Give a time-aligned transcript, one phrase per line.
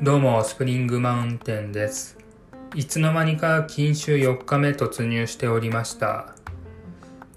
[0.00, 2.16] どうも、スプリングマウンテンです。
[2.76, 6.36] いつの間にか禁酒4日目突入しておりました。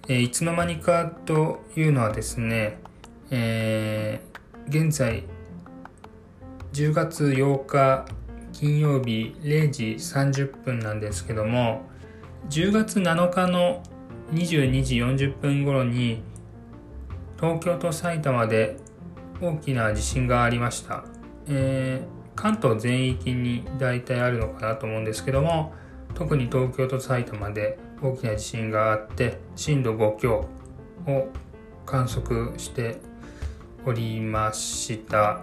[0.07, 2.77] えー、いつの間にかというのはですね、
[3.31, 5.23] えー、現在、
[6.73, 8.05] 10月8日
[8.53, 11.81] 金曜日0時30分なんですけども、
[12.51, 13.81] 10月7日の
[14.33, 16.21] 22時40分頃に
[17.37, 18.77] 東京と埼玉で
[19.41, 21.05] 大きな地震がありました。
[21.47, 25.73] えー関東全域に大体あるのかなと思うんですけども
[26.15, 30.47] 特に東京と埼玉で大きな地震があって震度5強
[31.05, 31.27] を
[31.85, 32.99] 観測して
[33.85, 35.41] おりました。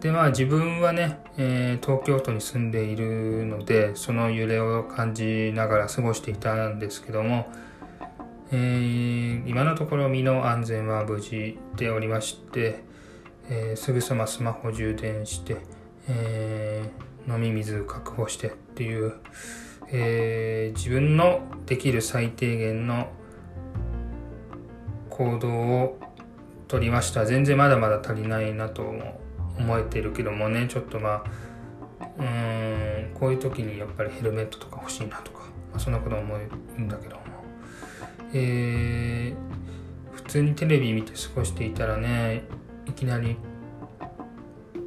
[0.00, 7.48] でまあ自分はね、えー、東京都に住んでいるのでその揺れを感じながら過ごしていたんですけども、
[8.52, 12.84] えー、今のところ身の安全は無事でおりまして
[13.48, 15.58] えー、すぐさまスマホ充電して、
[16.08, 19.14] えー、飲み水確保してっていう、
[19.88, 23.08] えー、自分のできる最低限の
[25.10, 25.98] 行動を
[26.68, 27.24] 取りました。
[27.24, 28.82] 全然まだまだ足りないなと
[29.58, 30.66] 思えてるけどもね。
[30.68, 31.24] ちょっとま
[32.00, 37.22] あうーんこういう時にやっぱりヘルメットとか欲しいなとか、まあ、そんなこと思うんだけども。
[38.34, 42.42] えー、普通にテレビ見て過ごしていたらね
[42.96, 43.36] きなり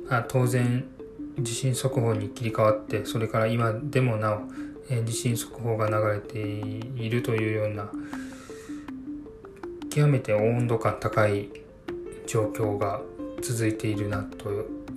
[0.09, 0.85] あ当然
[1.39, 4.41] 地震速報に切り替わってそれから今でもなお、
[4.89, 7.89] え、地震速報が流れているというような
[9.89, 11.49] 極めて温度感高い
[12.27, 13.01] 状況が
[13.41, 14.51] 続いているなと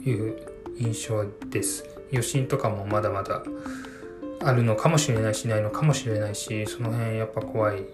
[0.05, 0.37] いう
[0.79, 1.85] 印象です。
[2.11, 3.43] 余震とかもまだまだ
[4.45, 7.85] あるのかもしれないしないのかもしれないしその辺やっぱ怖い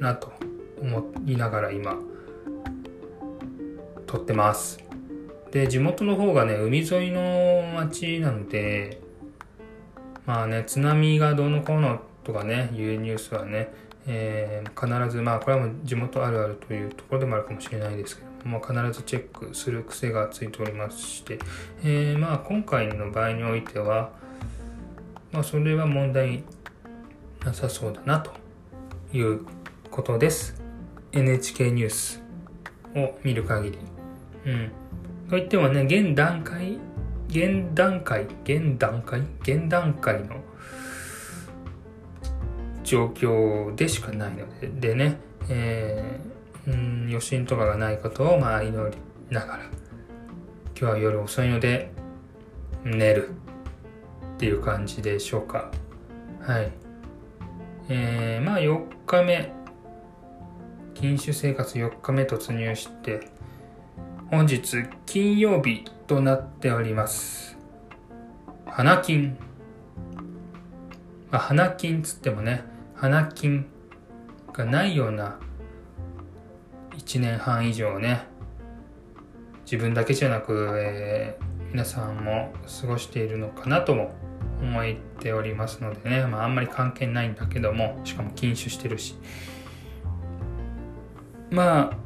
[0.00, 0.32] なと
[0.80, 1.96] 思いながら今
[4.12, 4.78] 撮ってます。
[5.52, 9.00] で、地元の方がね、海沿いの町なので、
[10.26, 13.72] まあね、津波がどうのこうのとかね、いうニュースはね、
[14.06, 21.38] えー、必ず、まあこれはもう地元あるあるというところでもあるかもしれないですけども、必ずチェックする癖がついておりまして、
[21.82, 24.10] えー、まあ今回の場合においては、
[25.32, 26.44] まあそれは問題
[27.46, 28.30] なさそうだなと
[29.16, 29.46] いう
[29.90, 30.62] ことです。
[31.12, 32.22] NHK ニュース
[32.94, 34.01] を見る限り。
[34.46, 34.70] うん。
[35.28, 36.78] といってもね、現段階、
[37.28, 39.22] 現段階、現段階？
[39.40, 40.36] 現段階の
[42.84, 48.96] 状況でしかないので、でね、えー、うん、余震とかがないことをまあ祈り
[49.30, 49.64] ながら、
[50.78, 51.90] 今日は夜遅いので、
[52.84, 53.30] 寝る
[54.34, 55.70] っていう感じでしょうか。
[56.40, 56.70] はい。
[57.88, 59.52] えー、まあ4日目、
[60.94, 63.31] 禁酒生活4日目突入して、
[64.32, 67.58] 本日金曜日となっております。
[68.64, 69.36] 花金。
[71.30, 73.66] まあ、花金つってもね、花金
[74.54, 75.38] がないような
[76.96, 78.22] 1年半以上ね、
[79.66, 84.14] 自分だけじゃなく、えー、皆さんも過ごしているのかなとも
[84.62, 89.14] 思っておりますのでね、まあ、あんまり関係ないんだけども、しかも禁酒してるし。
[91.50, 92.01] まあ、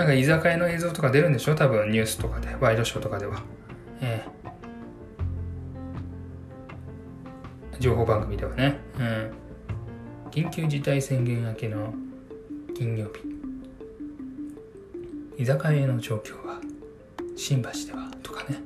[0.00, 1.54] なんか居酒屋の映像とか出るんでしょ？
[1.54, 3.42] 多分ニュースとかで、ワイドショーとかでは。
[4.00, 8.78] えー、情報番組ではね。
[8.98, 9.30] うん。
[10.30, 11.92] 緊急事態宣言明けの
[12.74, 13.10] 金曜
[15.36, 15.42] 日。
[15.42, 16.58] 居酒屋の状況は、
[17.36, 18.58] 新橋ではとかね、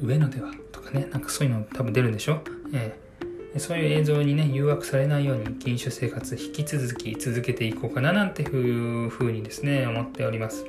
[0.00, 2.42] 上野ではとかね、なんかそういうの多分出るんでしょ？
[2.74, 3.11] えー
[3.58, 10.64] そういう映像にね、誘惑されないように禁酒生活引き続き続けていこうかななんていうふうにですね、思っております。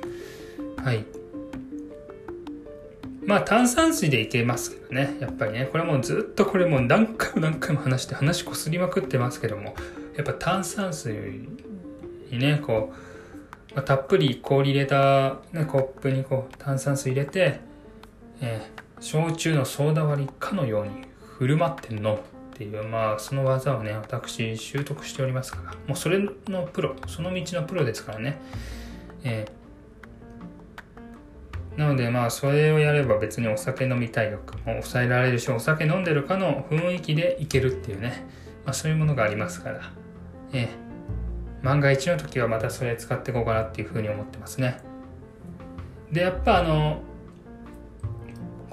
[0.76, 1.04] はい。
[3.26, 9.74] まあ炭酸水でいけますけどね、やっぱりね、これもうずっとこれもう何回も何回も話して話こすりまくってますけども、
[10.16, 11.14] やっぱ炭酸水
[12.30, 12.92] にね、こ
[13.76, 17.60] う、たっぷり氷入れた、ね、コップにこう炭酸水入れて、
[18.40, 20.90] えー、焼酎のソーダ割りかのように
[21.38, 22.18] 振る舞って飲む。
[22.54, 28.40] っていう、まあ、その技をね、私、習得しておりますから、もうそれのプロ、その道のプロですからね。
[29.24, 38.24] えー、なので、まあ、それをやれば別にお酒飲みたい欲も抑えられるし、お酒飲んでるかの雰囲気でいけるっていうね、
[38.64, 39.92] まあ、そういうものがありますから、
[40.52, 44.78] えー、万が一の時はまたそれ使っていこうかなっていうふうに思ってますね。
[46.12, 47.02] で、やっぱあの、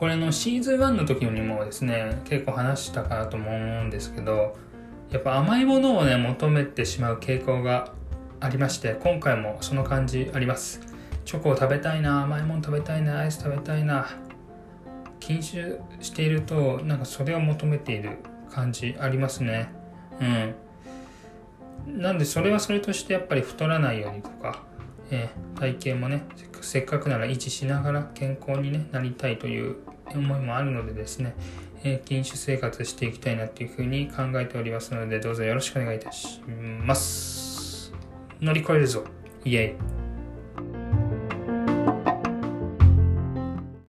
[0.01, 4.57] これのシーズン1の時にもですね結構話したかなと思うんですけど
[5.11, 7.93] やっぱ甘いものをね求めてしまう傾向が
[8.39, 10.81] ありまして今回もその感じあります。
[11.23, 14.07] チョコを食べたいな甘いもの食べたいなアイス食べたいな
[15.19, 18.17] 禁酒しているとなんかそれを求めている
[18.49, 19.69] 感じありますね。
[21.87, 22.01] うん。
[22.01, 24.63] なんでそれはそれとしてやっぱり太らないようにとか、
[25.11, 26.23] えー、体型もね
[26.61, 29.75] せっかくなら維持しながら健康に、ね、なりたいという
[30.09, 31.35] 思いもあるのでですね、
[31.83, 37.93] えー、禁酒生活していきたいなというふうに考えておりますのでどうぞよろしくお願いいたします。
[38.39, 39.03] 乗り越えるぞ。
[39.45, 40.00] イエイ。